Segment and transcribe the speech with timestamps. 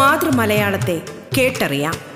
[0.00, 1.02] മാതൃമലയാളത്തെ
[1.38, 2.09] കേട്ടറിയാം.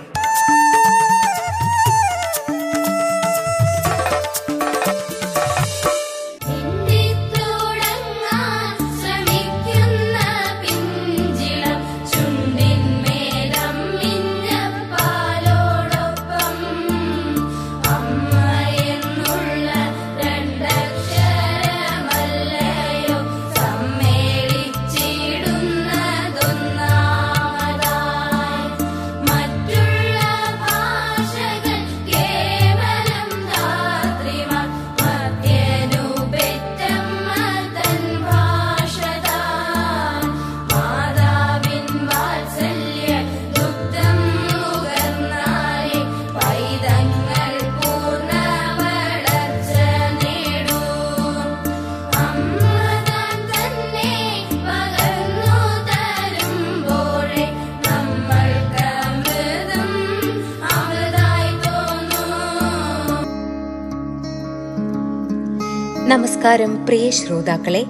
[66.44, 67.84] നമസ്കാരം പ്രിയ ശ്രോതാക്കളെ.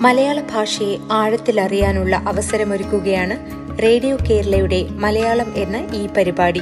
[0.00, 3.34] മലയാള ഭാഷയെ ആഴത്തിലറിയാനുള്ള അവസരമൊരുക്കുകയാണ്
[3.82, 6.60] റേഡിയോ കേരളയുടെ മലയാളം എന്ന ഈ പരിപാടി.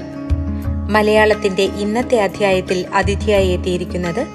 [0.91, 4.27] മലയാളത്തിന്റെ ഇന്നത്തെ അധ്യായത്തിൽ അതിഥിയായി എത്തിയിരിക്കുന്നത്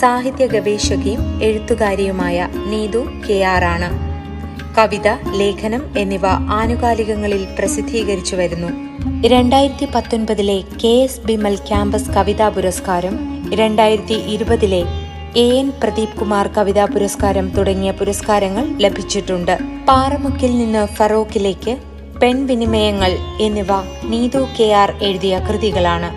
[0.00, 3.90] സാഹിത്യ ഗവേഷകയും എഴുത്തുകാരിയുമായ നീതു കെ ആർ ആണ്.
[4.78, 8.68] കവിത ലേഖനം എന്നിവ ആനുകാലികങ്ങളിൽ പ്രസിദ്ധീകരിച്ചു വരുന്നു.
[9.28, 13.18] രണ്ടായിരത്തി പത്തൊൻപതിലെ കെ എസ് ബിമൽ ക്യാമ്പസ് കവിതാ പുരസ്കാരം
[13.54, 14.84] രണ്ടായിരത്തി ഇരുപതിലെ
[15.36, 19.58] എ എൻ പ്രദീപ് കുമാർ കവിതാ പുരസ്കാരം തുടങ്ങിയ പുരസ്കാരങ്ങൾ ലഭിച്ചിട്ടുണ്ട്.
[19.88, 21.76] പാറമുക്കിൽ നിന്ന് ഫറോക്കിലേക്ക്
[22.22, 23.66] പെൺവിനിമയങ്ങൾ എന്നിവ
[24.04, 26.10] നീതു കെ ആർ എഴുതിയ കൃതികളാണ്.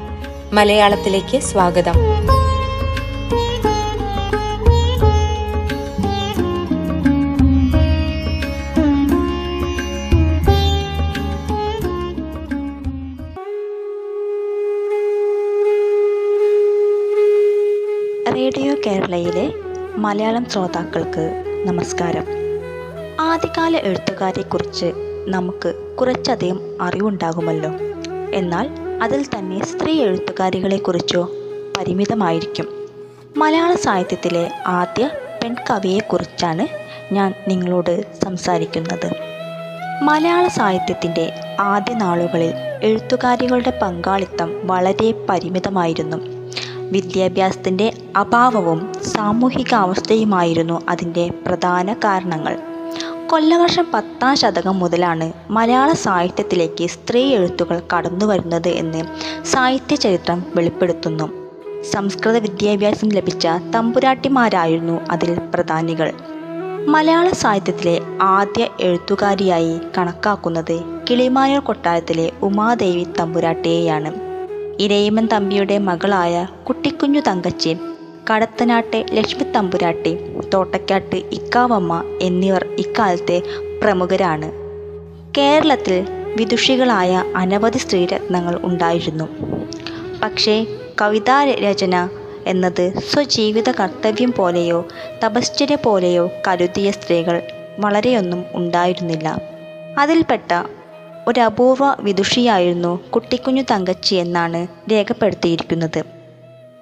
[0.56, 1.94] മലയാളത്തിലേക്ക് സ്വാഗതം.
[20.03, 22.25] മലയാളം ശ്രോതാക്കൾക്ക് നമസ്കാരം.
[23.22, 24.94] ആദ്യകാല എഴുത്തുകാരെക്കുറിച്ച്
[25.28, 27.69] നമുക്ക് കുറച്ചധികം അറിവുണ്ടാകുമല്ലോ.
[28.34, 28.69] എന്നാൽ
[29.03, 31.30] അതിൽ തന്നെ സ്ത്രീ എഴുത്തുകാരികളെക്കുറിച്ചോ
[31.78, 32.68] പരിമിതമായിരിക്കും.
[33.38, 35.09] മലയാള സാഹിത്യത്തിലെ ആദ്യ
[35.44, 36.68] പെൺകവിയെക്കുറിച്ചാണ്
[37.13, 39.12] ഞാൻ നിങ്ങളോട് സംസാരിക്കുന്നത്.
[40.03, 42.53] മലയാള സാഹിത്യത്തിന്റെ ആദ്യ നാളുകളിൽ
[42.84, 46.18] എഴുത്തുകാരികളുടെ പങ്കാളിത്തം വളരെ പരിമിതമായിരുന്നു.
[46.92, 52.59] വിദ്യാഭ്യാസത്തിന്റെ അഭാവവും സാമൂഹിക അവസ്ഥയുമായിരുന്നു അതിന്റെ പ്രധാന കാരണങ്ങൾ.
[53.28, 59.01] കൊല്ലവർഷം പത്താം ശതകം മുതലാണ് മലയാള സാഹിത്യത്തിലേക്ക് സ്ത്രീ എഴുത്തുകൾ കടന്നു വരുന്നത് എന്ന്
[59.46, 61.29] സാഹിത്യ ചരിത്രം വെളിപ്പെടുത്തുന്നു.
[61.91, 66.13] സംസ്കൃത വിദ്യാഭ്യാസം ലഭിച്ച തമ്പുരാട്ടിമാരായിരുന്നു അതിൽ പ്രധാനികൾ.
[66.88, 74.12] മലയാള സാഹിത്യത്തിലെ ആദ്യ എഴുത്തുകാരിയായി കണക്കാക്കുന്നത് കിളിമാനൂർ കൊട്ടാരത്തിലെ ഉമാദേവി തമ്പുരാട്ടിയെയാണ്.
[74.80, 77.78] ഇരയിമൻ തമ്പിയുടെ മകളായ കുട്ടിക്കുഞ്ഞു തങ്കച്ചി
[78.29, 80.17] കടത്തനാട്ടെ ലക്ഷ്മി തമ്പുരാട്ടി
[80.53, 83.41] തോട്ടക്കാട്ട് ഇക്കാവമ്മ എന്നിവർ ഇക്കാലത്തെ
[83.81, 84.51] പ്രമുഖരാണ്.
[85.38, 86.07] കേരളത്തിൽ
[86.38, 89.28] വിദുഷികളായ അനവധി സ്ത്രീരത്നങ്ങൾ ഉണ്ടായിരുന്നു.
[90.23, 90.66] പക്ഷേ
[91.01, 92.09] കവിതാ രചന
[92.47, 94.85] എന്നത് സ്വജീവിത കർത്തവ്യം പോലെയോ
[95.23, 97.41] തപശ്ചര്യ പോലെയോ കരുതിയ സ്ത്രീകൾ
[97.79, 99.38] വളരെയൊന്നും ഉണ്ടായിരുന്നില്ല.
[99.97, 100.51] അതിൽപ്പെട്ട
[101.28, 101.39] ഒരു
[102.00, 106.12] വിദുഷിയായിരുന്നു കുട്ടിക്കുഞ്ഞു തങ്കച്ചി എന്നാണ് രേഖപ്പെടുത്തിയിരിക്കുന്നത്.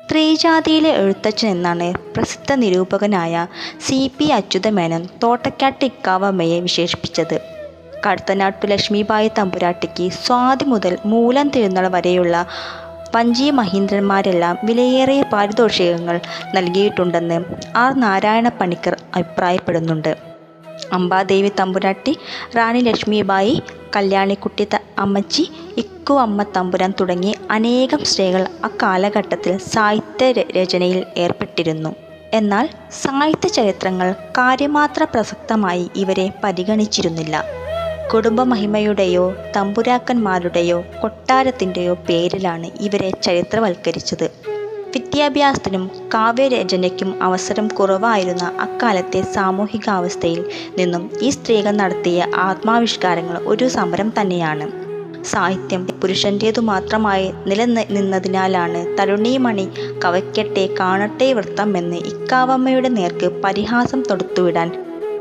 [0.04, 1.86] സ്ത്രീജാതിയിലെ എഴുത്തച്ഛൻ എന്നാണ്
[2.16, 3.34] പ്രസിദ്ധ നിരൂപകനായ
[3.86, 7.38] സി പി അച്യുതമേനൻ തോട്ടക്കാട്ട് ഇക്കാവമ്മയെ വിശേഷിപ്പിച്ചത്.
[8.06, 12.36] കടത്തനാട്ടു ലക്ഷ്മിബായി തമ്പുരാട്ടിക്ക് സ്വാതി മുതൽ മൂലം തിരുനാൾ വരെയുള്ള
[13.16, 16.18] വഞ്ചി മഹീന്ദ്രന്മാരെല്ലാം വിലയേറിയ പാരിതോഷികങ്ങൾ
[16.58, 17.38] നൽകിയിട്ടുണ്ടെന്ന്
[17.84, 20.12] ആർ നാരായണ പണിക്കർ അഭിപ്രായപ്പെടുന്നുണ്ട്.
[20.94, 22.18] അംബാദേവി തമ്പുരാട്ടി
[22.56, 23.62] റാണി ലക്ഷ്മിബായി
[23.96, 24.68] കല്യാണിക്കുട്ടി
[25.00, 31.96] അമ്മച്ചി ഇക്കു അമ്മ തമ്പുരാൻ തുടങ്ങി അനേകം സ്ത്രീകൾ അക്കാലഘട്ടത്തിൽ സാഹിത്യ രചനയിൽ ഏർപ്പെട്ടിരുന്നു.
[32.34, 37.44] എന്നാൽ സാഹിത്യ ചരിത്രങ്ങൾ കാര്യമാത്ര പ്രസക്തമായി ഇവരെ പരിഗണിച്ചിരുന്നില്ല.
[38.14, 44.28] കുടുംബമഹിമയുടെയോ തമ്പുരാക്കന്മാരുടെയോ കൊട്ടാരത്തിന്റെയോ പേരിലാണ് ഇവരെ ചരിത്രവൽക്കരിച്ചത്.
[44.96, 50.46] വിദ്യാഭ്യാസത്തിനും കാവ്യരചനയ്ക്കും അവസരം കുറവായിരുന്ന അക്കാലത്തെ സാമൂഹികാവസ്ഥയിൽ
[50.78, 54.68] നിന്നും ഈ സ്ത്രീകൾ നടത്തിയ ആത്മാവിഷ്കാരങ്ങൾ ഒരു സമരം തന്നെയാണ്.
[55.24, 59.70] സാഹിത്യം പുരുഷന്റേതു മാത്രമായി നിലനിന്നതിനാലാണ് തരുണീമണി
[60.06, 64.72] കവയ്ക്കട്ടെ കാണട്ടെ വൃത്തം എന്ന് ഇക്കാവമ്മയുടെ നേർക്ക് പരിഹാസം തൊടുത്തുവിടാൻ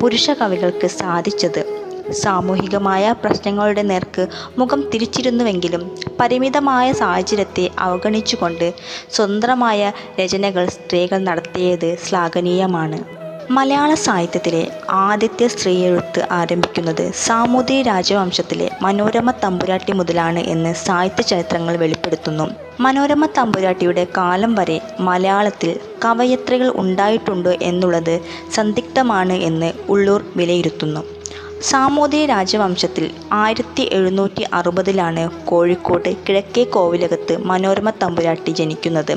[0.01, 1.63] പുരുഷ കവികൾക്ക് സാധിച്ചത്.
[2.13, 4.27] സാമൂഹികമായ പ്രശ്നങ്ങളുടെ നേർക്ക്
[4.59, 5.91] മുഖം തിരിച്ചിരുന്നുവെങ്കിലും
[6.21, 8.73] പരിമിതമായ സാഹചര്യത്തെ അവഗണിച്ചുകൊണ്ട്
[9.11, 13.21] സ്വതന്ത്രമായ രചനകൾ സ്ത്രീകൾ നടത്തിയത് ശ്ലാഘനീയമാണ്.
[13.51, 22.47] മലയാള സാഹിത്യത്തിലെ ആദ്യത്തെ സ്ത്രീ എഴുത്ത് ആരംഭിക്കുന്നത് സാമൂതിരി രാജവംശത്തിലെ മനോരമ തമ്പുരാട്ടി മുതലാണ് എന്ന് സാഹിത്യ ചരിത്രങ്ങൾ വെളിപ്പെടുത്തുന്നു.
[22.81, 28.21] മനോരമ തമ്പുരാട്ടിയുടെ കാലം വരെ മലയാളത്തിൽ കവയത്രികൾ ഉണ്ടായിട്ടുണ്ടോ എന്നുള്ളത്
[28.55, 31.20] സന്ദിഗ്ധമാണ് എന്ന് ഉള്ളൂർ വിലയിരുത്തുന്നു.
[31.63, 39.13] സാമൂതിരി രാജവംശത്തിൽ ആയിരത്തി എഴുന്നൂറ്റി അറുപതിലാണ് കോഴിക്കോട് കിഴക്കേ കോവിലകത്ത് മനോരമ തമ്പുരാട്ടി ജനിക്കുന്നത്.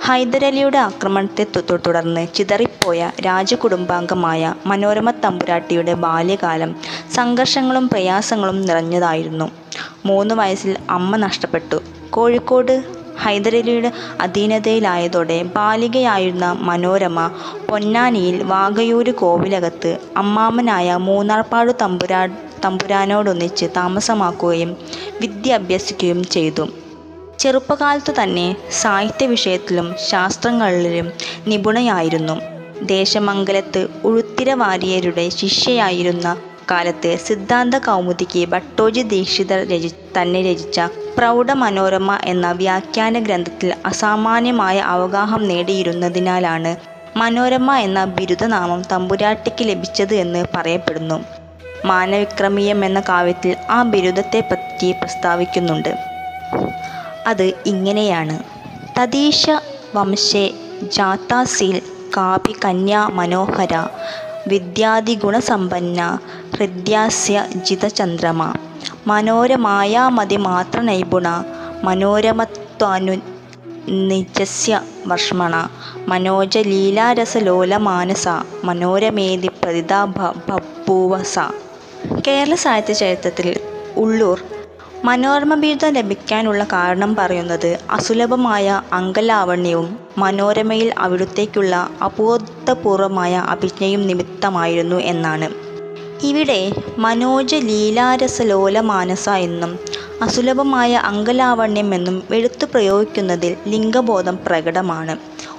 [0.00, 1.46] ഹൈദരലിയുടെ ആക്രമണത്തെ
[1.86, 6.76] തുടർന്ന് ചിതറിപ്പോയ രാജകുടുംബാംഗമായ മനോരമ തമ്പുരാട്ടിയുടെ ബാല്യകാലം
[7.14, 9.50] സംഘർഷങ്ങളും പ്രയാസങ്ങളും നിറഞ്ഞതായിരുന്നു.
[10.06, 11.80] മൂന്ന് വയസ്സിൽ അമ്മ നഷ്ടപ്പെട്ടു.
[12.10, 17.30] കോഴിക്കോട് ഹൈദരലിയുടെ അധീനതയിലായതോടെ ബാലികയായിരുന്ന മനോരമ
[17.70, 22.28] പൊന്നാനിയിൽ വാകയൂര് കോവിലകത്ത് അമ്മാമനായ മൂന്നാർപ്പാടു തമ്പുരാ
[22.64, 24.76] തമ്പുരാനോടൊന്നിച്ച് താമസമാക്കുകയും
[25.20, 26.68] വിദ്യ അഭ്യസിക്കുകയും ചെയ്തു.
[27.38, 31.12] ചെറുപ്പകാലത്തു തന്നെ സാഹിത്യ വിഷയത്തിലും ശാസ്ത്രങ്ങളിലും
[31.46, 32.40] നിപുണയായിരുന്നു.
[32.82, 36.36] ദേശമംഗലത്ത് ഉഴുത്തിര വാര്യരുടെ ശിഷ്യയായിരുന്ന
[36.72, 40.80] കാലത്ത് സിദ്ധാന്ത കൗമുദിക്ക് ഭട്ടോജി ദീക്ഷിതർ രചി തന്നെ രചിച്ച
[41.18, 46.76] പ്രൗഢ മനോരമ എന്ന വ്യാഖ്യാന ഗ്രന്ഥത്തിൽ അസാമാന്യമായ അവഗാഹം നേടിയിരുന്നതിനാലാണ്
[47.18, 51.24] മനോരമ എന്ന ബിരുദനാമം തമ്പുരാട്ടിക്ക് ലഭിച്ചത് എന്ന് പറയപ്പെടുന്നു.
[51.84, 55.96] മാനവിക്രമീയം എന്ന കാവ്യത്തിൽ ആ ബിരുദത്തെപ്പറ്റി പ്രസ്താവിക്കുന്നുണ്ട്.
[57.26, 58.38] അത് ഇങ്ങനെയാണ്.
[58.98, 59.50] തദീശ
[59.94, 61.82] വംശേ ജാതാസീൽ
[62.16, 63.88] കാപി കന്യാ മനോഹര
[64.48, 66.18] വിദ്യാദിഗുണസമ്പന്ന
[66.54, 68.54] ഹൃദ്യാസ്യ ജിതചന്ദ്രമ.
[69.06, 70.36] മനോരമായാമതി
[71.84, 73.14] മനോരമത്വാനു
[74.08, 75.68] നിജസ്യ വർഷ്മണ.
[76.08, 78.28] മനോജലീലാരസലോലമാനസ
[78.64, 80.04] മനോരമേതി പ്രതിതാ
[80.48, 81.38] ബഭൂവസ
[82.26, 83.60] കേരള സാഹിത്യ ചരിത്രത്തിൽ
[83.96, 84.44] ഉള്ളൂർ
[85.04, 89.88] മനോരമ ബിരുദം ലഭിക്കാനുള്ള കാരണം പറയുന്നത് അസുലഭമായ അംഗലാവണ്യവും
[90.18, 95.48] മനോരമയിൽ അവിടുത്തേക്കുള്ള അബോധപൂർവമായ അഭിജ്ഞയും നിമിത്തമായിരുന്നു എന്നാണ്.
[96.22, 96.60] ഇവിടെ
[96.98, 99.72] മനോജ ലീലാരസലോലമാനസ എന്നും
[100.22, 105.14] അസുലഭമായ അംഗലാവണ്യം എന്നും എടുത്തു പ്രയോഗിക്കുന്നതിൽ ലിംഗബോധം പ്രകടമാണ്.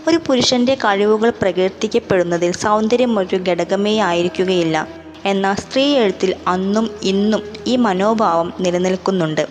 [0.07, 4.77] ഒരു പുരുഷന്റെ കഴിവുകൾ പ്രകീർത്തിക്കപ്പെടുന്നതിൽ സൗന്ദര്യം ഒരു ഘടകമേ ആയിരിക്കുകയില്ല.
[5.25, 9.47] എന്നാൽ സ്ത്രീ എഴുത്തിൽ അന്നും ഇന്നും ഈ മനോഭാവം നിലനിൽക്കുന്നുണ്ട്.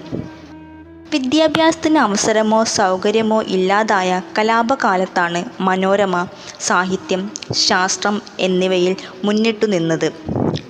[1.12, 6.26] വിദ്യാഭ്യാസത്തിന് അവസരമോ സൗകര്യമോ ഇല്ലാതായ കലാപകാലത്താണ് മനോരമ
[6.60, 10.12] സാഹിത്യം ശാസ്ത്രം എന്നിവയിൽ മുന്നിട്ടു നിന്നത്.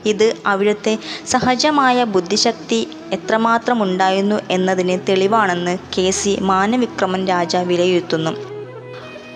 [0.06, 8.31] ഇത് അവിടുത്തെ സഹജമായ ബുദ്ധിശക്തി എത്രമാത്രം ഉണ്ടായിരുന്നു എന്നതിന് തെളിവാണെന്ന് കെ സി മാനവിക്രമൻ രാജ വിലയിരുത്തുന്നു.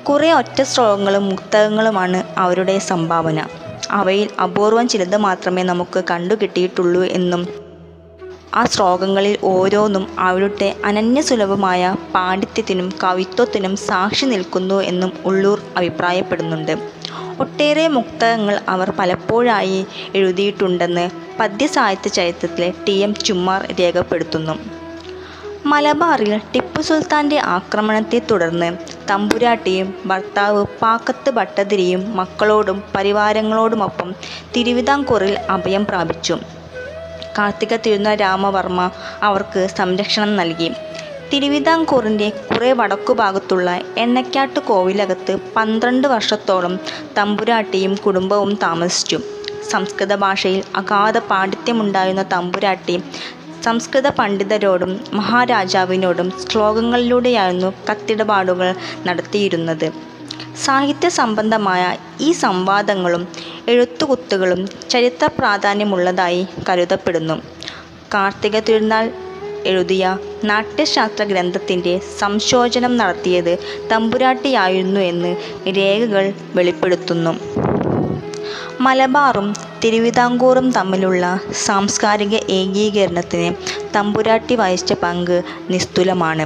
[0.02, 3.38] കുറേ ഒറ്റ ശ്ലോകങ്ങളും മുക്തകങ്ങളുമാണ് അവരുടെ സംഭാവന.
[3.90, 7.46] അവയിൽ അപൂർവം ചിലത് മാത്രമേ നമുക്ക് കണ്ടുകിട്ടിയിട്ടുള്ളൂ എന്നും.
[8.54, 16.78] ആ ശ്ലോകങ്ങളിൽ ഓരോന്നും അവരുടെ അനന്യസുലഭമായ പാണ്ഡിത്യത്തിനും കവിത്വത്തിനും സാക്ഷി നിൽക്കുന്നു എന്നും ഉള്ളൂർ അഭിപ്രായപ്പെടുന്നുണ്ട്.
[17.40, 21.10] ഒട്ടേറെ മുക്തകങ്ങൾ അവർ പലപ്പോഴായി എഴുതിയിട്ടുണ്ടെന്ന്
[21.40, 24.75] പദ്യസാഹിത്യ ചരിത്രത്തിലെ ടി എം ചുമ്മാർ രേഖപ്പെടുത്തുന്നു.
[25.70, 28.68] മലബാറിൽ ടിപ്പു സുൽത്താന്റെ ആക്രമണത്തെ തുടർന്ന്
[29.10, 34.14] തമ്പുരാട്ടിയും ഭർത്താവ് പാക്കത്ത് ഭട്ടതിരിയും മക്കളോടും പരിവാരങ്ങളോടുമൊപ്പം
[34.56, 36.36] തിരുവിതാംകൂറിൽ അഭയം പ്രാപിച്ചു.
[37.38, 38.90] കാർത്തിക തിരുന്ന രാമവർമ്മ
[39.22, 40.68] അവർക്ക് സംരക്ഷണം നൽകി.
[41.32, 46.74] തിരുവിതാംകൂറിന്റെ കുറേ വടക്കുഭാഗത്തുള്ള എണ്ണക്കാട്ട് കോവിലകത്ത് പന്ത്രണ്ട് വർഷത്തോളം
[47.18, 49.18] തമ്പുരാട്ടിയും കുടുംബവും താമസിച്ചു.
[49.70, 52.96] സംസ്കൃത ഭാഷയിൽ അഗാധ പാണ്ഡിത്യമുണ്ടായിരുന്ന തമ്പുരാട്ടി
[53.66, 58.74] സംസ്കൃത പണ്ഡിതരോടും മഹാരാജാവിനോടും ശ്ലോകങ്ങളിലൂടെയായിരുന്നു കത്തിടപാടുകൾ
[59.06, 59.86] നടത്തിയിരുന്നത്.
[60.64, 63.22] സാഹിത്യ സംബന്ധമായ ഈ സംവാദങ്ങളും
[63.68, 67.36] എഴുത്തുകുത്തുകളും ചരിത്ര പ്രാധാന്യമുള്ളതായി കരുതപ്പെടുന്നു.
[68.14, 69.06] കാർത്തിക തിരുനാൾ
[69.66, 70.04] എഴുതിയ
[70.44, 73.58] നാട്യശാസ്ത്ര ഗ്രന്ഥത്തിന്റെ സംശോചനം നടത്തിയത്
[73.92, 75.36] തമ്പുരാട്ടിയായിരുന്നു എന്ന്
[75.78, 77.32] രേഖകൾ വെളിപ്പെടുത്തുന്നു.
[78.80, 79.46] മലബാറും
[79.82, 81.24] തിരുവിതാംകൂറും തമ്മിലുള്ള
[81.66, 83.48] സാംസ്കാരിക ഏകീകരണത്തിന്
[83.94, 85.36] തമ്പുരാട്ടി വഹിച്ച പങ്ക്
[85.70, 86.44] നിസ്തുലമാണ്.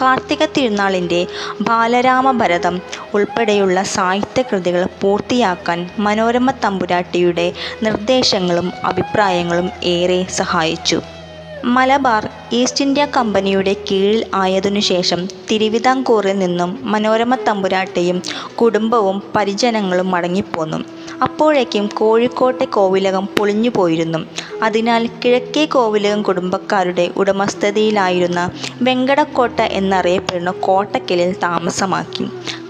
[0.00, 1.18] കാർത്തിക തിരുനാളിന്റെ
[1.60, 2.74] ബാലരാമഭരതം
[3.14, 7.46] ഉൾപ്പെടെയുള്ള സാഹിത്യകൃതികൾ പൂർത്തിയാക്കാൻ മനോരമ തമ്പുരാട്ടിയുടെ
[7.82, 10.98] നിർദ്ദേശങ്ങളും അഭിപ്രായങ്ങളും ഏറെ സഹായിച്ചു.
[11.74, 15.20] മലബാർ ഈസ്റ്റ് ഇന്ത്യ കമ്പനിയുടെ കീഴിൽ ആയതിനുശേഷം
[15.50, 18.18] തിരുവിതാംകൂറിൽ നിന്നും മനോരമ തമ്പുരാട്ടിയും
[18.56, 20.78] കുടുംബവും പരിജനങ്ങളും മടങ്ങിപ്പോന്നു.
[21.22, 24.18] അപ്പോഴേക്കും കോഴിക്കോട്ടെ കോവിലകം പൊളിഞ്ഞു പോയിരുന്നു.
[24.62, 28.50] അതിനാൽ കിഴക്കേ കോവിലകം കുടുംബക്കാരുടെ ഉടമസ്ഥതയിലായിരുന്ന
[28.82, 32.26] വെങ്കടക്കോട്ട എന്നറിയപ്പെടുന്ന കോട്ടക്കലിൽ താമസമാക്കി.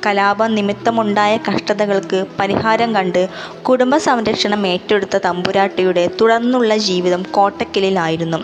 [0.07, 3.29] കലാപ നിമിത്തമുണ്ടായ കഷ്ടതകൾക്ക് പരിഹാരം കണ്ട്
[3.62, 8.37] കുടുംബ സംരക്ഷണം ഏറ്റെടുത്ത തമ്പുരാട്ടിയുടെ തുടർന്നുള്ള ജീവിതം കോട്ടക്കലിലായിരുന്നു.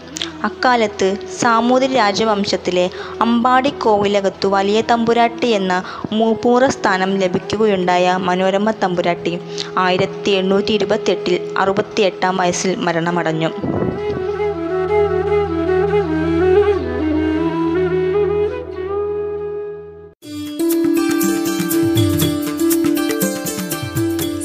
[0.44, 1.08] അക്കാലത്ത്
[1.40, 5.74] സാമൂതിരി രാജവംശത്തിലെ അമ്പാടി കോവിലകത്തു വലിയ തമ്പുരാട്ടി എന്ന
[6.12, 9.34] മൂപ്പൂറ സ്ഥാനം ലഭിക്കുകയുണ്ടായ മനോരമ തമ്പുരാട്ടി
[9.78, 13.52] ആയിരത്തി എണ്ണൂറ്റി ഇരുപത്തെട്ടിൽ അറുപത്തിയെട്ടാം വയസ്സിൽ മരണമടഞ്ഞു.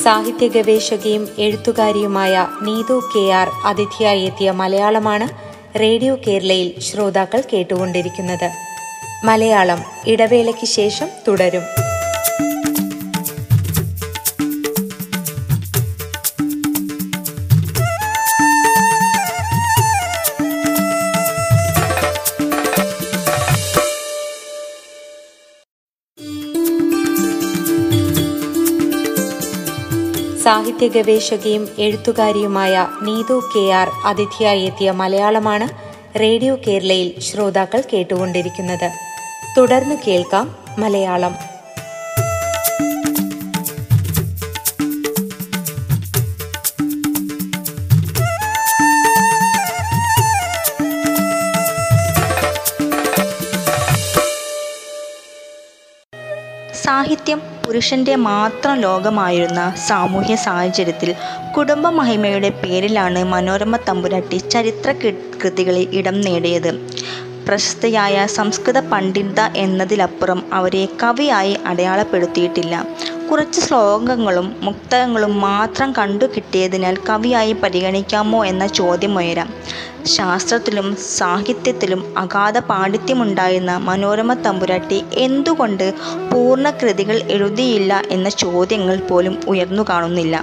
[0.03, 5.25] സാഹിത്യ ഗവേഷകയും എഴുത്തുകാരിയുമായ നീതു കെ ആർ അതിഥിയായി എത്തിയ മലയാളമാണ്
[5.75, 8.51] റേഡിയോ കേരളയിൽ ശ്രോതാക്കൾ കേട്ടുകൊണ്ടിരിക്കുന്നത്.
[9.23, 11.86] മലയാളം ഇടവേളയ്ക്ക് ശേഷം തുടരും.
[30.57, 35.67] സാഹിത്യ ഗവേഷകയും എഴുത്തുകാരിയുമായ നീതു കെ ആർ അതിഥിയായി എത്തിയ മലയാളമാണ്
[36.19, 38.91] റേഡിയോ കേരളയിൽ ശ്രോതാക്കൾ കേട്ടുകൊണ്ടിരിക്കുന്നത്.
[39.57, 41.35] തുടർന്ന് കേൾക്കാം മലയാളം.
[56.75, 61.09] സാഹിത്യം പുരുഷന്റെ മാത്രം ലോകമായിരുന്ന സാമൂഹ്യ സാഹചര്യത്തിൽ
[61.55, 64.91] കുടുംബമഹിമയുടെ പേരിലാണ് മനോരമ തമ്പുരാട്ടി ചരിത്ര
[65.43, 66.71] കൃതികളിൽ ഇടം നേടിയത്.
[67.47, 72.73] പ്രശസ്തയായ സംസ്കൃത പണ്ഡിത എന്നതിലപ്പുറം അവരെ കവിയായി അടയാളപ്പെടുത്തിയിട്ടില്ല.
[73.27, 79.49] കുറച്ച് ശ്ലോകങ്ങളും മുക്തകങ്ങളും മാത്രം കണ്ടു കിട്ടിയതിനാൽ കവിയായി പരിഗണിക്കാമോ എന്ന ചോദ്യമുയരാം
[80.07, 85.87] ശാസ്ത്രത്തിലും സാഹിത്യത്തിലും അഗാധ പാണ്ഡിത്യമുണ്ടായിരുന്ന മനോരമ തമ്പുരാട്ടി എന്തുകൊണ്ട്
[86.31, 90.35] പൂർണ കൃതികൾ എഴുതിയില്ല എന്ന ചോദ്യങ്ങൾ പോലും ഉയർന്നു കാണുന്നില്ല.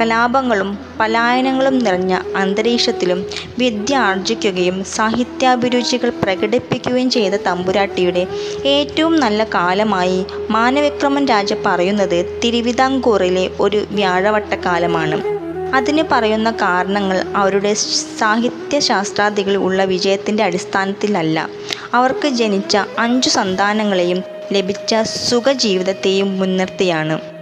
[0.00, 3.26] കലാപങ്ങളും പലായനങ്ങളും നിറഞ്ഞ അന്തരീക്ഷത്തിലും
[3.58, 8.26] വിദ്യ ആർജിക്കുകയും സാഹിത്യാഭിരുചികൾ പ്രകടിപ്പിക്കുകയും ചെയ്ത തമ്പുരാട്ടിയുടെ
[8.64, 15.36] ഏറ്റവും നല്ല കാലമായി മാനവിക്രമൻ രാജ പറയുന്നത് തിരുവിതാംകൂറിലെ ഒരു വ്യാഴവട്ടക്കാലമാണ്.
[15.74, 21.48] അതിന് പറയുന്ന കാരണങ്ങൾ അവരുടെ സാഹിത്യ സാഹിത്യശാസ്ത്രാദികളിൽ ഉള്ള വിജയത്തിന്റെ അടിസ്ഥാനത്തിലല്ല.
[21.94, 24.22] അവർക്ക് ജനിച്ച അഞ്ചു സന്താനങ്ങളെയും
[24.52, 27.35] ലഭിച്ച സുഖജീവിതത്തെയും മുൻനിർത്തിയാണ്.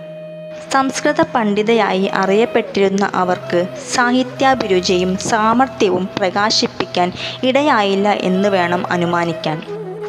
[0.75, 3.61] സംസ്കൃത പണ്ഡിതയായി അറിയപ്പെട്ടിരുന്ന അവർക്ക്
[3.95, 7.13] സാഹിത്യാഭിരുചിയും സാമർഥ്യവും പ്രകാശിപ്പിക്കാൻ
[7.43, 9.63] ഇടയായില്ല എന്ന് വേണം അനുമാനിക്കാൻ.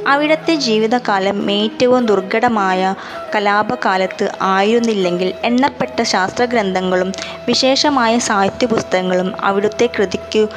[0.08, 2.96] അവിടുത്തെ ജീവിതകാലം ഏറ്റവും ദുർഘടമായ
[3.36, 7.12] കലാപകാലത്ത് ആയിരുന്നില്ലെങ്കിൽ എണ്ണപ്പെട്ട ശാസ്ത്രഗ്രന്ഥങ്ങളും
[7.48, 10.48] വിശേഷമായ സാഹിത്യ പുസ്തകങ്ങളും അവിടുത്തെ കൃതിക്കു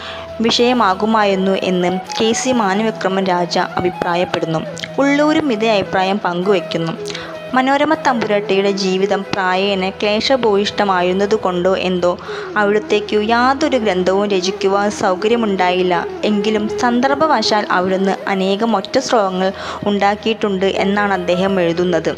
[0.40, 4.58] വിഷയമാകുമായിരുന്നു എന്ന് കെ സി മാനവിക്രമൻ രാജ അഭിപ്രായപ്പെടുന്നു.
[4.98, 6.92] ഉള്ളൂരും ഇതേ അഭിപ്രായം പങ്കുവയ്ക്കുന്നു
[7.54, 12.18] മനോരമ തമ്പുരാട്ടിയുടെ ജീവിതം പ്രായേണ ക്ലേശഭൂയിഷ്ടമായിരുന്നതുകൊണ്ടോ എന്തോ
[12.56, 16.06] അവിടുത്തേക്കു യാതൊരു ഗ്രന്ഥവും രചിക്കുവാൻ സൗകര്യമുണ്ടായില്ല.
[16.24, 19.52] എങ്കിലും സന്ദർഭവശാൽ അവിടുന്ന് അനേകം ഒറ്റ ശ്ലോകങ്ങൾ
[19.86, 22.14] ഉണ്ടാക്കിയിട്ടുണ്ട് എന്നാണ് അദ്ദേഹം എഴുതുന്നത്.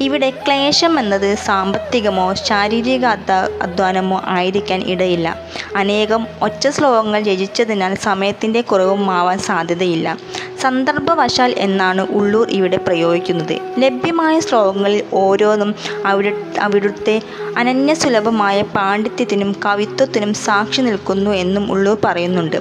[0.00, 5.36] ഇവിടെ ക്ലേശം എന്നത് സാമ്പത്തികമോ ശാരീരിക അധ്വാ- അധ്വാനമോ ആയിരിക്കാൻ ഇടയില്ല.
[5.76, 10.18] അനേകം ഒറ്റ ശ്ലോകങ്ങൾ രചിച്ചതിനാൽ സമയത്തിന്റെ കുറവും ആവാൻ സാധ്യതയില്ല.
[10.66, 13.52] സന്ദർഭവശാൽ എന്നാണ് ഉള്ളൂർ ഇവിടെ പ്രയോഗിക്കുന്നത്.
[13.78, 15.70] ലഭ്യമായ ശ്ലോകങ്ങളിൽ ഓരോന്നും
[16.06, 17.16] അവിടെ അവിടുത്തെ
[17.56, 22.58] അനന്യസുലഭമായ പാണ്ഡിത്യത്തിനും കവിത്വത്തിനും സാക്ഷി നിൽക്കുന്നു എന്നും ഉള്ളൂർ പറയുന്നുണ്ട്.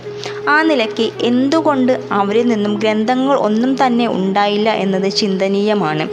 [0.50, 6.06] ആ നിലയ്ക്ക് എന്തുകൊണ്ട് അവരിൽ നിന്നും ഗ്രന്ഥങ്ങൾ ഒന്നും തന്നെ ഉണ്ടായില്ല എന്നത് ചിന്തനീയമാണ്.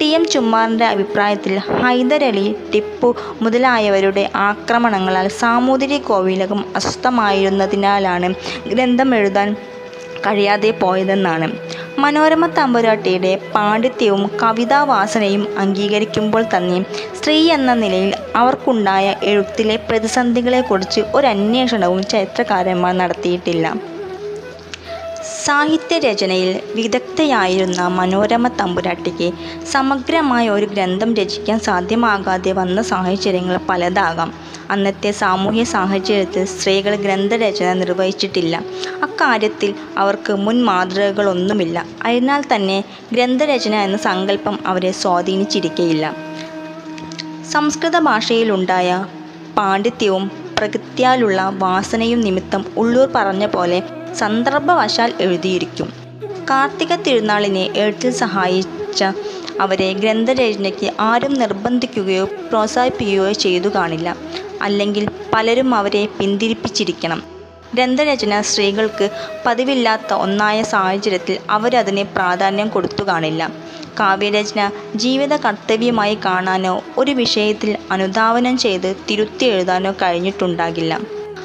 [0.00, 0.06] ടി.
[0.08, 0.24] എം.
[0.26, 3.08] ചുമ്മാറിന്റെ അഭിപ്രായത്തിൽ ഹൈദരലി ടിപ്പു
[3.42, 8.28] മുതലായവരുടെ ആക്രമണങ്ങളാൽ സാമൂതിരി കോവിലകം അസ്വസ്ഥമായിരുന്നതിനാലാണ്
[8.68, 9.48] ഗ്രന്ഥം എഴുതാൻ
[10.26, 11.48] കഴിയാതെ പോയതെന്നാണ്.
[11.98, 16.78] മനോരമ തമ്പുരാട്ടിയുടെ പാണ്ഡിത്യവും കവിതാവാസനയും അംഗീകരിക്കുമ്പോൾ തന്നെ
[17.18, 21.26] സ്ത്രീ എന്ന നിലയിൽ അവർക്കുണ്ടായ എഴുത്തിലെ പ്രതിസന്ധികളെക്കുറിച്ച് ഒരു
[22.14, 23.66] ചരിത്രകാരന്മാർ നടത്തിയിട്ടില്ല.
[25.44, 29.32] സാഹിത്യരചനയിൽ വിദഗ്ധയായിരുന്ന മനോരമ തമ്പുരാട്ടിക്ക്
[29.72, 34.32] സമഗ്രമായ ഒരു ഗ്രന്ഥം രചിക്കാൻ സാധ്യമാകാതെ വന്ന സാഹചര്യങ്ങൾ പലതാകാം.
[34.70, 38.54] അന്നത്തെ സാമൂഹ്യ സാഹചര്യത്തിൽ സ്ത്രീകൾ ഗ്രന്ഥരചന നിർവഹിച്ചിട്ടില്ല.
[39.02, 41.86] അക്കാര്യത്തിൽ അവർക്ക് മുൻ മാതൃകകളൊന്നുമില്ല.
[42.02, 46.04] അതിനാൽ തന്നെ ഗ്രന്ഥരചന എന്ന സങ്കല്പം അവരെ സ്വാധീനിച്ചിരിക്കയില്ല.
[47.52, 49.06] സംസ്കൃത ഭാഷയിലുണ്ടായ
[49.56, 53.78] പാണ്ഡിത്യവും പ്രകൃത്യാലുള്ള വാസനയും നിമിത്തം ഉള്ളൂർ പറഞ്ഞ പോലെ
[54.14, 55.88] സന്ദർഭവശാൽ എഴുതിയിരിക്കും.
[56.50, 59.02] കാർത്തിക തിരുനാളിനെ എഴുത്തിൽ സഹായിച്ച
[59.60, 64.08] അവരെ ഗ്രന്ഥരചനയ്ക്ക് ആരും നിർബന്ധിക്കുകയോ പ്രോത്സാഹിപ്പിക്കുകയോ ചെയ്തു കാണില്ല.
[64.62, 65.04] അല്ലെങ്കിൽ
[65.34, 67.20] പലരും അവരെ പിന്തിരിപ്പിച്ചിരിക്കണം.
[67.74, 69.06] ഗ്രന്ഥരചന സ്ത്രീകൾക്ക്
[69.46, 73.42] പതിവില്ലാത്ത ഒന്നായ സാഹചര്യത്തിൽ അവരതിന് പ്രാധാന്യം കൊടുത്തു കാണില്ല.
[74.00, 74.60] കാവ്യരചന
[74.96, 80.92] ജീവിത കർത്തവ്യമായി കാണാനോ ഒരു വിഷയത്തിൽ അനുധാവനം ചെയ്ത് തിരുത്തി എഴുതാനോ കഴിഞ്ഞിട്ടുണ്ടാകില്ല.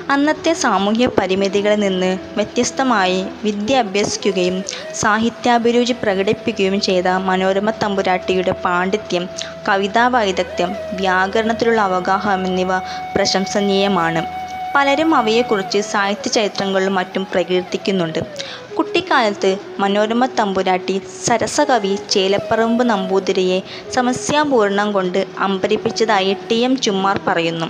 [0.10, 4.58] അന്നത്തെ സാമൂഹ്യ പരിമിതികളിൽ നിന്ന് വ്യത്യസ്തമായി വിദ്യ അഭ്യസിക്കുകയും
[4.94, 9.24] സാഹിത്യാഭിരുചി പ്രകടിപ്പിക്കുകയും ചെയ്ത മനോരമ തമ്പുരാട്ടിയുടെ പാണ്ഡിത്യം
[9.68, 12.72] കവിതാ വൈദഗ്ധ്യം വ്യാകരണത്തിലുള്ള അവഗാഹം എന്നിവ
[13.16, 14.24] പ്രശംസനീയമാണ്.
[14.78, 18.20] പലരും അവയെക്കുറിച്ച് സാഹിത്യ ചരിത്രങ്ങളിലും മറ്റും പ്രകീർത്തിക്കുന്നുണ്ട്.
[18.78, 23.60] കുട്ടിക്കാലത്ത് മനോരമ തമ്പുരാട്ടി സരസകവി ചേലപ്പറമ്പ് നമ്പൂതിരിയെ
[23.96, 27.68] സമസ്യാപൂർണം കൊണ്ട് അമ്പരിപ്പിച്ചതായി ടി എം ചുമ്മാർ പറയുന്നു.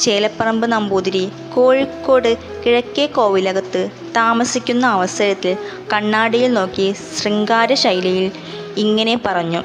[0.00, 1.24] ചേലപ്പറമ്പ് നമ്പൂതിരി
[1.54, 2.30] കോഴിക്കോട്
[2.64, 3.82] കിഴക്കേ കോവിലകത്ത്
[4.16, 5.56] താമസിക്കുന്ന അവസരത്തിൽ
[5.92, 8.28] കണ്ണാടിയിൽ നോക്കി ശൃംഗാര ശൈലിയിൽ
[8.76, 9.62] ഇങ്ങനെ പറഞ്ഞു.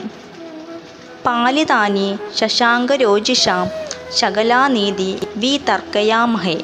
[1.26, 2.08] പാലിതാനി
[2.38, 3.68] ശശാങ്കരോജിഷാം
[4.16, 6.62] ശകലാനീതി വി തർക്കയാമഹേ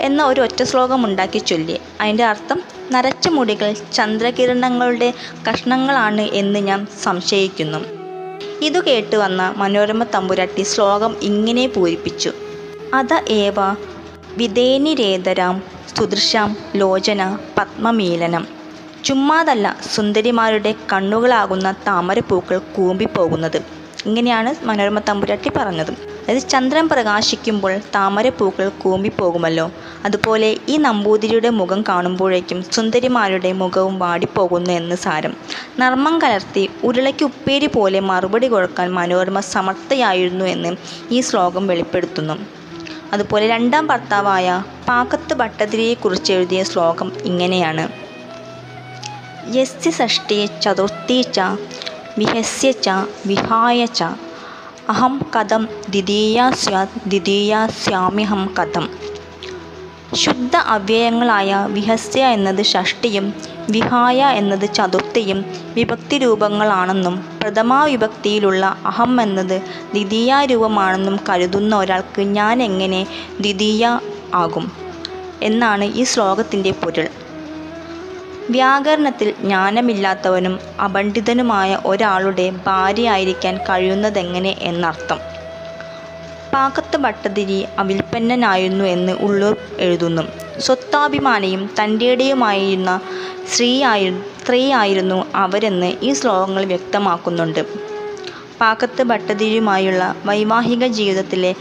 [0.00, 1.80] എന്ന ഒരു ഒറ്റ ശ്ലോകം ഉണ്ടാക്കി ചൊല്ലി.
[2.00, 2.62] അതിന്റെ അർത്ഥം
[2.92, 5.12] നരച്ച മുടികൾ ചന്ദ്രകിരണങ്ങളുടെ
[5.50, 7.78] കഷ്ണങ്ങളാണ് എന്ന് ഞാൻ സംശയിക്കുന്നു.
[8.62, 12.32] ഇതു കേട്ട് വന്ന മനോരമ തമ്പുരാട്ടി ശ്ലോകം ഇങ്ങനെ പൂരിപ്പിച്ചു.
[12.94, 13.54] അത ഏവ
[14.36, 15.62] വിധേനിരേതരാം
[15.96, 18.46] സുദൃശാം ലോചന പത്മമീലനം.
[19.04, 23.62] ചുമ്മാതല്ല സുന്ദരിമാരുടെ കണ്ണുകളാകുന്ന താമരപ്പൂക്കൾ കൂമ്പിപ്പോകുന്നത്.
[24.06, 26.15] ഇങ്ങനെയാണ് മനോരമ തമ്പുരാട്ടി പറഞ്ഞത്.
[26.28, 29.72] അതായത് ചന്ദ്രൻ പ്രകാശിക്കുമ്പോൾ താമരപ്പൂക്കൾ കൂമ്പിപ്പോകുമല്ലോ.
[30.04, 35.36] അതുപോലെ ഈ നമ്പൂതിരിയുടെ മുഖം കാണുമ്പോഴേക്കും സുന്ദരിമാരുടെ മുഖവും വാടിപ്പോകുന്നു എന്ന് സാരം.
[35.78, 40.76] നർമ്മം കലർത്തി ഉരുളയ്ക്ക് ഉപ്പേരി പോലെ മറുപടി കൊടുക്കാൻ മനോരമ സമർത്ഥയായിരുന്നു എന്ന്
[41.10, 42.36] ഈ ശ്ലോകം വെളിപ്പെടുത്തുന്നു.
[43.12, 47.88] അതുപോലെ രണ്ടാം ഭർത്താവായ പാക്കത്ത് ഭട്ടതിരിയെക്കുറിച്ച് എഴുതിയ ശ്ലോകം ഇങ്ങനെയാണ്.
[49.56, 51.40] യസ്യ ഷഷ്ടി ചതുർത്ഥി ച
[52.18, 52.88] വിഹസ്യ ച
[53.26, 54.02] വിഹായ ച.
[54.88, 58.84] അഹം കഥം ദ്വിതീയ സ്യാ ദ്വിതീയ സ്യാമ്യഹം കഥം.
[60.14, 63.26] ശുദ്ധ അവ്യയങ്ങളായ വിഹസ്യ എന്നത് ഷഷ്ടിയും
[63.70, 69.56] വിഹായ എന്നത് ചതുർത്ഥിയും വിഭക്തി രൂപങ്ങളാണെന്നും പ്രഥമാ വിഭക്തിയിലുള്ള അഹം എന്നത്
[69.94, 73.06] ദ്വിതീയ രൂപമാണെന്നും കരുതുന്ന ഒരാൾക്ക് ഞാൻ എങ്ങനെ
[73.40, 73.98] ദ്വിതീയ
[74.34, 74.66] ആകും?
[75.42, 77.08] എന്നാണ് ഈ ശ്ലോകത്തിന്റെ പൊരുൾ.
[78.50, 85.20] വ്യാകരണത്തിൽ ജ്ഞാനമില്ലാത്തവനും അപണ്ഡിതനുമായ ഒരാളുടെ ഭാര്യയായിരിക്കാൻ കഴിയുന്നതെങ്ങനെ എന്നർത്ഥം.
[86.54, 90.22] പാക്കത്ത് ഭട്ടതിരി അവിൽപ്പന്നനായിരുന്നു എന്ന് ഉള്ളൂർ എഴുതുന്നു.
[90.58, 91.70] സ്വത്താഭിമാനിയും
[94.42, 97.62] സ്ത്രീ ആയിരുന്നു അവരെന്ന് ഈ ശ്ലോകങ്ങൾ വ്യക്തമാക്കുന്നുണ്ട്.
[98.60, 101.54] പാക്കത്ത് ഭട്ടതിരിയുമായുള്ള വൈവാഹിക ജീവിതത്തിലെ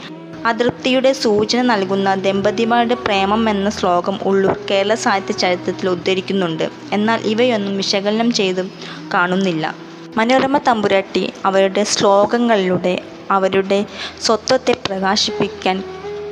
[0.46, 6.70] അതൃപ്തിയുടെ സൂചന നൽകുന്ന ദമ്പതിമാരുടെ പ്രേമം എന്ന ശ്ലോകം ഉള്ളൂർ കേരള സാഹിത്യ ചരിത്രത്തിൽ ഉദ്ധരിക്കുന്നുണ്ട്.
[6.94, 8.66] എന്നാൽ ഇവയൊന്നും വിശകലനം ചെയ്ത്
[9.14, 9.76] കാണുന്നില്ല.
[10.18, 13.86] മനോരമ തമ്പുരാട്ടി അവരുടെ ശ്ലോകങ്ങളിലൂടെ അവരുടെ
[14.22, 15.84] സ്വത്വത്തെ പ്രകാശിപ്പിക്കാൻ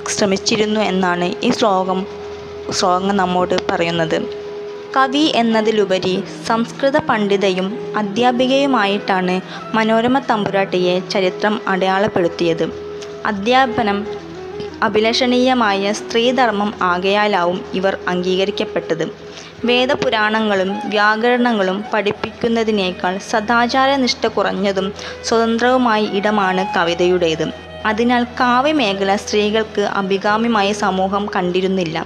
[0.10, 2.06] ശ്രമിച്ചിരുന്നു എന്നാണ് ഈ ശ്ലോകം
[2.72, 4.22] ശ്ലോകം നമ്മോട് പറയുന്നത്.
[4.98, 9.42] കവി എന്നതിലുപരി സംസ്കൃത പണ്ഡിതയും അധ്യാപികയുമായിട്ടാണ്
[9.76, 12.83] മനോരമ തമ്പുരാട്ടിയെ ചരിത്രം അടയാളപ്പെടുത്തിയത്.
[13.26, 14.08] അധ്യാപനം
[14.84, 19.12] അഭിലഷണീയമായ സ്ത്രീധർമ്മം ആകയാലാവും ഇവർ അംഗീകരിക്കപ്പെട്ടത്.
[19.66, 27.54] വേദപുരാണങ്ങളും വ്യാകരണങ്ങളും പഠിപ്പിക്കുന്നതിനേക്കാൾ സദാചാരനിഷ്ഠ കുറഞ്ഞതും സ്വതന്ത്രവുമായ ഇടമാണ് കവിതയുടേത്.
[27.86, 32.06] അതിനാൽ കാവ്യമേഖല സ്ത്രീകൾക്ക് അഭികാമ്യമായ സമൂഹം കണ്ടിരുന്നില്ല.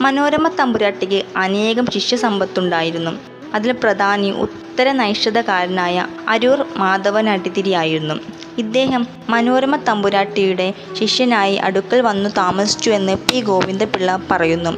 [0.00, 3.33] മനോരമ തമ്പുരാട്ടിക്ക് അനേകം ശിഷ്യസമ്പത്തുണ്ടായിരുന്നു.
[3.54, 8.14] അതിൽ പ്രധാനി ഉത്തര നൈഷതകാരനായ അരൂർ മാധവൻ അടിതിരിയായിരുന്നു.
[8.58, 13.40] ഇദ്ദേഹം മനോരമ തമ്പുരാട്ടിയുടെ ശിഷ്യനായി അടുക്കൽ വന്നു താമസിച്ചു എന്ന് പി.
[13.40, 14.72] ഗോവിന്ദപിള്ള പറയുന്നു.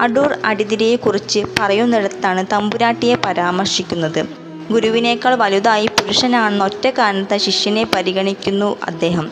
[0.00, 4.24] അടൂർ അടിതിരിയെക്കുറിച്ച് പറയുന്നിടത്താണ് തമ്പുരാട്ടിയെ പരാമർശിക്കുന്നത്.
[4.70, 9.30] ഗുരുവിനേക്കാൾ വലുതായി പുരുഷനാണെന്ന ഒറ്റ കാരണത്ത ശിഷ്യനെ പരിഗണിക്കുന്നു അദ്ദേഹം.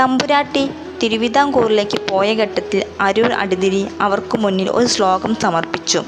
[0.00, 0.70] തമ്പുരാട്ടി
[1.02, 6.02] തിരുവിതാംകൂറിലേക്ക് പോയ ഘട്ടത്തിൽ അരൂർ അടിതിരി അവർക്ക് മുന്നിൽ ഒരു ശ്ലോകം സമർപ്പിച്ചു.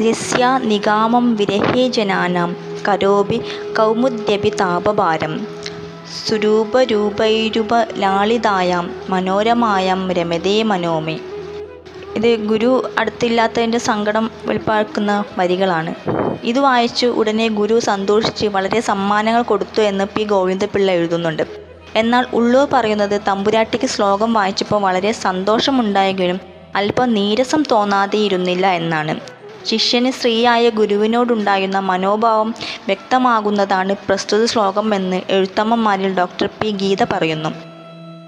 [0.00, 2.56] യസ്യ നിഗാമം വിരഹേ ജനാനാം
[2.88, 3.40] കരോപി
[3.78, 5.46] കൗമുദ്യപി താപഭാരം.
[6.26, 11.20] സുരൂപരൂപൈരുപലാളിതായാം മനോരമായാം രമതേ മനോമി.
[12.16, 15.94] ഇത് ഗുരു അടുത്തില്ലാത്തതിന്റെ സങ്കടം വെളിപ്പാക്കുന്ന വരികളാണ്.
[16.44, 21.42] ഇത് വായിച്ചു ഉടനെ ഗുരു സന്തോഷിച്ച് വളരെ സമ്മാനങ്ങൾ കൊടുത്തു എന്ന് പി ഗോവിന്ദപിള്ള എഴുതുന്നുണ്ട്.
[21.96, 26.40] എന്നാൽ ഉള്ളൂർ പറയുന്നത് തമ്പുരാട്ടിക്ക് ശ്ലോകം വായിച്ചപ്പോൾ വളരെ സന്തോഷമുണ്ടായെങ്കിലും
[26.76, 29.35] അല്പം നീരസം തോന്നാതെയിരുന്നില്ല എന്നാണ്.
[29.66, 32.54] ശിഷ്യന് സ്ത്രീയായ ഗുരുവിനോടുണ്ടായിരുന്ന മനോഭാവം
[32.86, 37.50] വ്യക്തമാകുന്നതാണ് പ്രസ്തുത ശ്ലോകം എന്ന് എഴുത്തമ്മമാരിൽ ഡോക്ടർ പി ഗീത പറയുന്നു.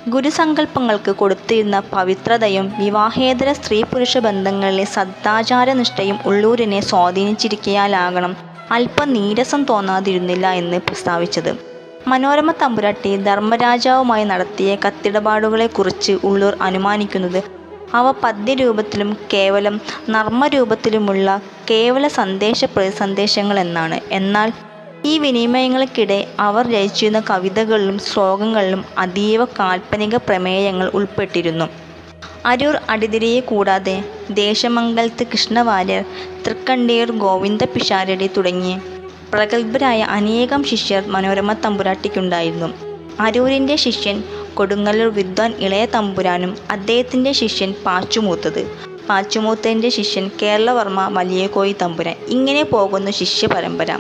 [0.09, 8.37] ഗുരുസങ്കല്പങ്ങൾക്ക് കൊടുത്തിരുന്ന പവിത്രതയും വിവാഹേതര സ്ത്രീ പുരുഷ ബന്ധങ്ങളിലെ സദാചാരനിഷ്ഠയും ഉള്ളൂരിനെ സ്വാധീനിച്ചിരിക്കയാലാകണം
[8.71, 11.53] അല്പം നീരസം തോന്നാതിരുന്നില്ല എന്ന് പ്രസ്താവിച്ചത്.
[12.09, 17.58] മനോരമ തമ്പുരാട്ടി ധർമ്മരാജാവുമായി നടത്തിയ കത്തിടപാടുകളെക്കുറിച്ച് ഉള്ളൂർ അനുമാനിക്കുന്നത്
[17.95, 22.65] അവ പദ്യരൂപത്തിലും കേവലം നർമ്മരൂപത്തിലുമുള്ള കേവല സന്ദേശ
[24.13, 24.53] എന്നാൽ
[25.05, 31.67] ഈ വിനിമയങ്ങൾക്കിടെ അവർ രചിച്ചിരുന്ന കവിതകളിലും ശ്ലോകങ്ങളിലും അതീവ കാൽപ്പനിക പ്രമേയങ്ങൾ ഉൾപ്പെട്ടിരുന്നു.
[32.47, 36.05] അരൂർ അടിതിരിയെ കൂടാതെ ദേശമംഗലത്ത് കൃഷ്ണവാര്യർ
[36.47, 38.79] തൃക്കണ്ടിയൂർ ഗോവിന്ദ പിഷാരടി തുടങ്ങി
[39.33, 42.69] പ്രഗത്ഭരായ അനേകം ശിഷ്യർ മനോരമ തമ്പുരാട്ടിക്കുണ്ടായിരുന്നു.
[43.21, 44.23] അരൂരിന്റെ ശിഷ്യൻ
[44.59, 48.63] കൊടുങ്ങല്ലൂർ വിദ്വാൻ ഇളയ തമ്പുരാനും അദ്ദേഹത്തിന്റെ ശിഷ്യൻ പാച്ചുമൂത്തത്.
[49.09, 52.17] പാച്ചുമൂത്തന്റെ ശിഷ്യൻ കേരളവർമ്മ വലിയകോയി തമ്പുരാൻ.
[52.29, 53.91] ഇങ്ങനെ പോകുന്നു ശിഷ്യ പരമ്പര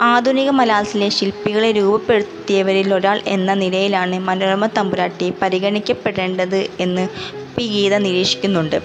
[0.00, 7.08] ആധുനിക മലയാളത്തിലെ ശില്പികളെ രൂപപ്പെടുത്തിയവരിൽ ഒരാൾ എന്ന നിലയിലാണ് മനോരമ തമ്പുരാട്ടി പരിഗണിക്കപ്പെടേണ്ടത് എന്ന്
[7.56, 7.64] പി.
[7.66, 8.78] ഗീത നിരീക്ഷിക്കുന്നുണ്ട്.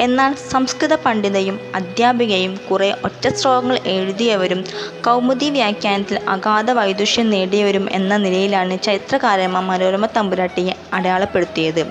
[0.00, 4.64] എന്നാൽ സംസ്കൃത പണ്ഡിതയും അധ്യാപികയും കുറേ ഒറ്റശ്ലോകങ്ങൾ എഴുതിയവരും
[5.06, 11.82] കൗമുദി വ്യാഖ്യാനത്തിൽ അഗാധ വൈദുഷ്യം നേടിയവരും എന്ന നിലയിലാണ് ചരിത്രകാരന്മാർ മനോരമ തമ്പുരാട്ടിയെ അടയാളപ്പെടുത്തിയത്.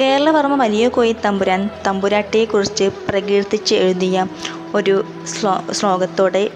[0.00, 4.26] കേരളവർമ്മ വലിയ കോയി തമ്പുരാൻ തമ്പുരാട്ടിയെക്കുറിച്ച് പ്രകീർത്തിച്ച് എഴുതിയ
[4.74, 6.50] ഒരു ശ്ലോ ശ്ലോകത്തോടെ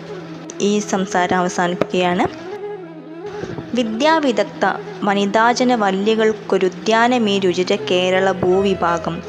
[0.61, 2.25] ഈ സംസാരം അവസാനിപ്പിക്കുകയാണ്.
[3.77, 4.65] വിദ്യാവിദഗ്ധ
[5.05, 9.23] വനിതാജന വല്ലികൾക്കൊരുദ്യാനമീ രുചിര കേരള ഭൂവിഭാഗം.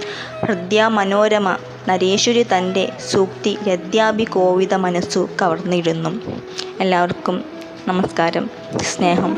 [0.46, 1.58] ഹൃദ്യ മനോരമ
[1.90, 6.12] നരേശ്വരി തന്റെ സൂക്തി രദ്യാഭി കോവിത മനസ്സു കവർന്നിരുന്നു
[6.80, 7.44] എല്ലാവർക്കും
[7.88, 8.50] നമസ്കാരം.
[8.82, 9.34] സ്നേഹം.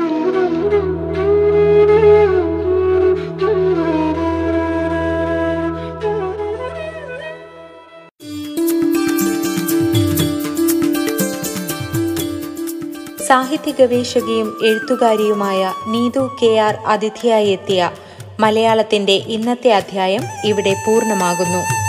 [13.30, 17.90] സാഹിത്യ ഗവേഷകയും എഴുത്തുകാരിയുമായ നീതു കെ ആർ അതിഥിയായി എത്തിയ
[18.40, 21.79] മലയാളത്തിന്റെ ഇന്നത്തെ അധ്യായം ഇവിടെ പൂർണമാകുന്നു.